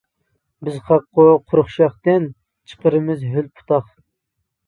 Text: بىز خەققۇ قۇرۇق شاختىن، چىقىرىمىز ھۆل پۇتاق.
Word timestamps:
بىز 0.67 0.77
خەققۇ 0.85 1.25
قۇرۇق 1.51 1.69
شاختىن، 1.73 2.25
چىقىرىمىز 2.71 3.27
ھۆل 3.35 3.47
پۇتاق. 3.59 3.93